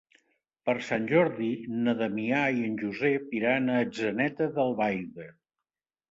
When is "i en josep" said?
2.61-3.35